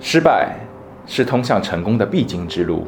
[0.00, 0.56] 失败
[1.06, 2.86] 是通向成功的必经之路。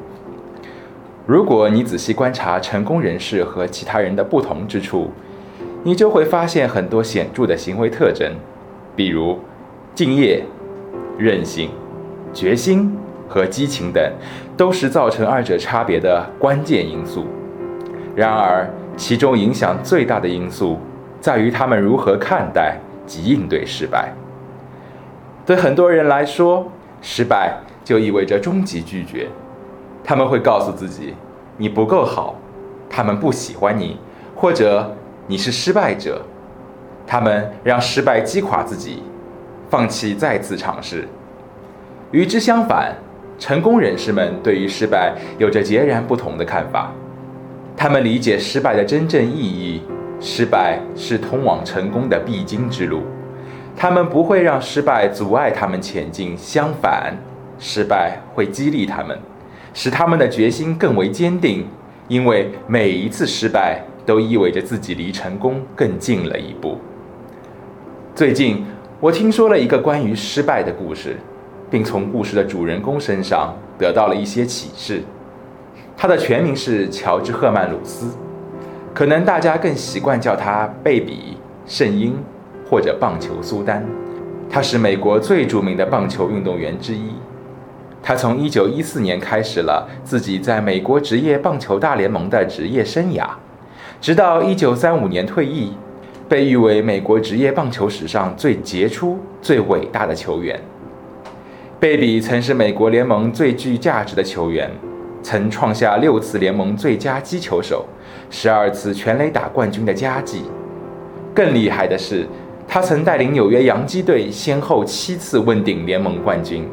[1.27, 5.11] 如果你仔细观察成功人士和其他人的不同之处，
[5.83, 8.33] 你就会发现很多显著的行为特征，
[8.97, 9.39] 比如
[9.95, 10.45] 敬业、
[11.19, 11.71] 韧性、
[12.33, 12.97] 决心
[13.29, 14.13] 和激情等，
[14.57, 17.27] 都是造成二者差别的关键因素。
[18.17, 20.79] 然而，其中影响最大的因素
[21.21, 24.13] 在于他们如何看待及应对失败。
[25.47, 26.71] 对很多人来说，
[27.01, 29.29] 失败就意味着终极拒绝。
[30.03, 31.15] 他们会告诉自己
[31.59, 32.37] ：“你不够好，
[32.89, 33.99] 他们不喜欢你，
[34.35, 36.23] 或者你是失败者。”
[37.07, 39.03] 他们让失败击垮自己，
[39.69, 41.09] 放弃再次尝试。
[42.13, 42.95] 与之相反，
[43.39, 46.93] 成功人士们对于失败有着截然不同的看法。
[47.77, 49.83] 他们理解失败的真正意义，
[50.21, 53.03] 失败是通往成功的必经之路。
[53.81, 57.17] 他们不会让失败阻碍他们前进，相反，
[57.59, 59.19] 失败会激励他们，
[59.73, 61.67] 使他们的决心更为坚定。
[62.07, 66.77] 因为每一次失败都意味着自己离成功更近了一步。
[68.15, 68.67] 最近，
[69.01, 71.17] 我听说了一个关于失败的故事，
[71.71, 75.03] 并从故事的主人公身上得到了一些启示。
[75.97, 78.15] 他的全名是乔治·赫曼·鲁斯，
[78.93, 81.39] 可能大家更习惯叫他贝比·
[81.73, 82.15] 圣婴
[82.71, 83.85] 或者棒球苏丹。
[84.49, 87.11] 他是美国最著名的棒球运动员之一。
[88.03, 93.29] 他从1914年开始了自己在美国职业棒球大联盟的职业生涯，
[94.01, 95.73] 直到1935年退役，
[96.29, 100.59] 被誉为美国职业棒球史上最杰出、最伟大的球员。
[101.79, 104.71] 贝比曾是美国联盟最具价值的球员。
[105.23, 107.85] 曾创下六次联盟最佳击球手、
[108.31, 110.45] 十二次全垒打冠军的佳绩。
[111.35, 112.27] 更厉害的是，
[112.73, 116.65] 他曾带领纽约洋基队先后七次问鼎联盟冠军，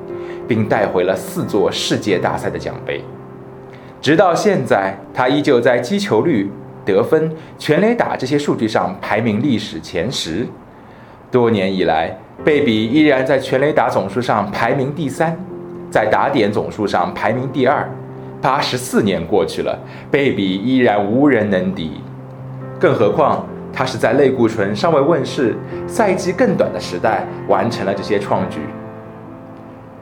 [0.48, 3.04] 并带回了四座世界大赛的奖杯。
[4.00, 6.52] 直到现在，他依旧在击球率、
[6.86, 10.46] 得分、全垒打这些数据上排名历史前十。
[11.32, 12.16] 多年以来，
[12.46, 15.36] 贝比依然在全垒打总数上排名第三，
[15.90, 17.90] 在打点总数上排名第二。
[18.40, 19.76] 八十四年过去了，
[20.12, 21.94] 贝比依然无人能敌。
[22.80, 23.44] 更何况，
[23.78, 25.56] 他是在类固醇尚未问世、
[25.86, 28.58] 赛季更短的时代完成了这些创举。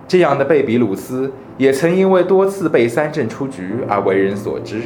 [0.08, 4.84] 这样的贝比鲁斯也曾因为多次被三振出局而为人所知。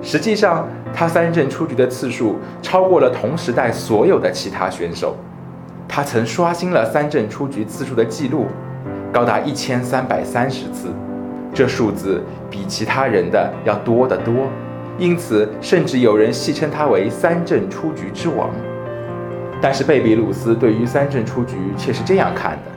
[0.00, 5.14] 实际上，他三振出局的次数超过了同时代所有的其他选手。
[5.86, 8.46] 他曾刷新了三振出局次数的记录，
[9.12, 10.88] 高达一千三百三十次。
[11.52, 14.32] 这数字比其他人的要多得多，
[14.98, 18.50] 因此甚至有人戏称他为“三振出局之王”。
[19.60, 22.70] 但是贝比鲁斯对于三振出局却是这样看的：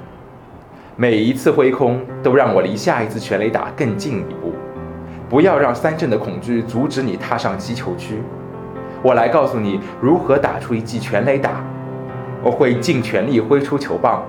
[0.95, 4.53] 每一次挥空都让我离下一次全垒打更近一步。
[5.29, 8.21] 不要让三振的恐惧阻止你踏上击球区。
[9.03, 11.61] 我来告诉你如何打出一记全垒打。
[12.41, 14.23] 我会尽全力挥出球棒，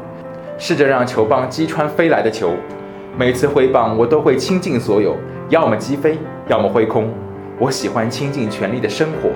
[0.59, 2.53] 试着让球棒击穿飞来的球。
[3.16, 5.16] 每次挥棒，我都会倾尽所有，
[5.49, 6.19] 要么击飞，
[6.49, 7.09] 要么挥空。
[7.60, 9.30] 我喜欢倾尽全力的生活。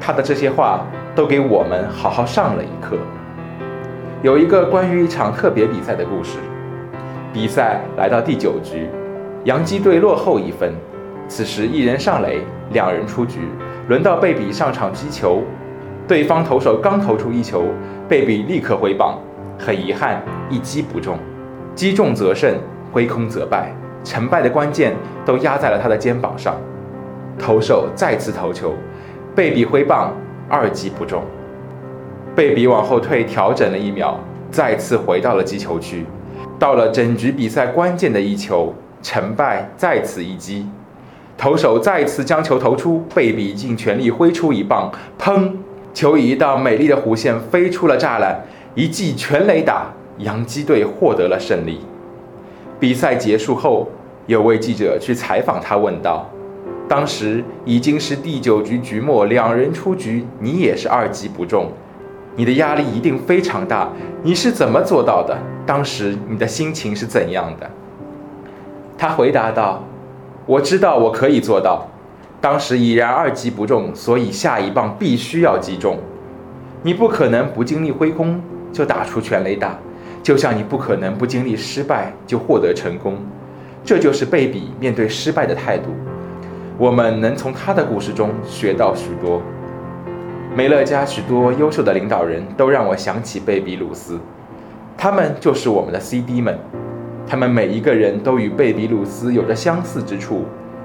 [0.00, 0.84] 他的这些话
[1.14, 2.96] 都给我们好好上了一课。
[4.22, 6.38] 有一个关于一场特别比赛的故事。
[7.32, 8.88] 比赛来到第九局，
[9.44, 10.72] 洋基队落后一分。
[11.28, 12.40] 此时一人上垒，
[12.72, 13.40] 两人出局，
[13.86, 15.42] 轮到贝比上场击球。
[16.08, 17.64] 对方投手刚投出一球，
[18.08, 19.18] 贝比立刻挥棒，
[19.58, 21.18] 很遗憾，一击不中。
[21.74, 22.56] 击中则胜。
[22.90, 23.70] 挥空则败，
[24.02, 26.56] 成败的关键都压在了他的肩膀上。
[27.38, 28.74] 投手再次投球，
[29.34, 30.12] 贝比挥棒
[30.48, 31.22] 二击不中。
[32.34, 34.14] 贝比往后退，调整了一秒，
[34.50, 36.04] 再次回到了击球区。
[36.58, 40.66] 到了整局比赛关键的一球，成败再次一击。
[41.36, 45.52] 投手再次将球投出，贝比尽全力挥出一棒，砰！
[45.94, 48.44] 球以一道美丽的弧线飞出了栅栏，
[48.74, 51.80] 一记全垒打，洋基队获得了胜利。
[52.78, 53.88] 比赛结束后，
[54.26, 56.28] 有位记者去采访他，问道
[56.88, 61.70] ：“当时已经是第九局局末，两人出局，你也是二击不中，
[62.34, 63.90] 你的压力一定非常大。
[64.22, 65.36] 你是怎么做到的？
[65.66, 67.70] 当时你的心情是怎样的？”
[68.96, 69.84] 他回答道
[70.46, 71.86] ：“我知道我可以做到。
[72.40, 75.98] 当时已然二击不中，所以下一棒必须要击中。
[76.82, 78.40] 你不可能不经历挥空
[78.72, 79.78] 就打出全垒打。”
[80.20, 83.16] 就像你不可能不经历失败就获得成功，
[83.84, 85.90] 这就是贝比面对失败的态度。
[86.78, 89.42] 我们能从他的故事中学到许多。
[90.54, 94.16] 美乐家许多优秀的领导人都让我想起贝比鲁斯，
[94.96, 96.56] 他们就是我们的 CD 们。
[97.26, 100.44] 他们每一个人都与贝比鲁斯有着相似之处，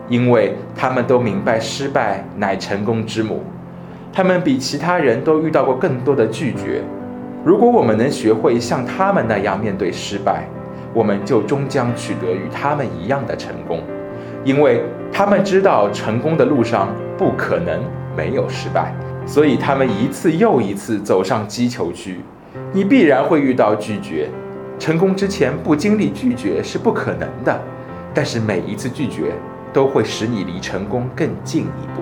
[0.10, 3.44] 因为他们都明白失败乃成功之母。
[4.12, 6.82] 他们比其他人都遇到过更多的拒绝。
[7.46, 10.48] 如果我们能学会像他们那样面对失败，
[10.92, 13.80] 我们就终将取得与他们一样的成功，
[14.44, 14.84] 因为
[15.16, 17.80] 他们知道成功的路上不可能
[18.18, 18.92] 没有失败，
[19.28, 22.20] 所以他们一次又一次走上击球区。
[22.72, 24.28] 你必然会遇到拒绝，
[24.80, 27.62] 成功之前不经历拒绝是不可能的，
[28.12, 29.34] 但是每一次拒绝
[29.72, 32.02] 都会使你离成功更近一步。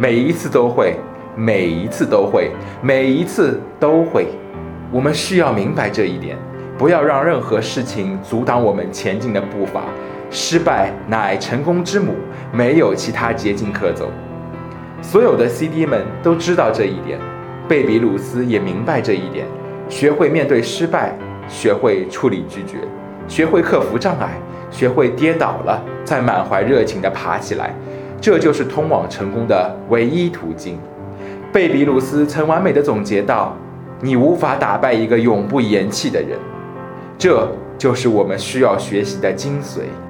[0.00, 0.96] 每一次都会，
[1.36, 2.50] 每一次都会，
[2.82, 4.26] 每一次都会。
[4.90, 6.36] 我们需要明白这一点。
[6.78, 9.82] 不要让任何事情阻挡我们前进的步伐。
[10.30, 12.14] 失败乃成功之母，
[12.52, 14.10] 没有其他捷径可走。
[15.00, 17.18] 所有的 CD 们都知道这一点，
[17.66, 19.46] 贝比鲁斯也明白这一点。
[19.88, 21.14] 学会面对失败，
[21.48, 22.76] 学会处理拒绝，
[23.26, 24.32] 学会克服障碍，
[24.70, 27.74] 学会跌倒了再满怀热情地爬起来，
[28.20, 30.78] 这就是通往成功的唯一途径。
[31.50, 33.56] 贝比鲁斯曾完美地总结道
[34.02, 36.38] ：“你无法打败一个永不言弃的人。”
[37.18, 40.07] 这就是我们需要学习的精髓。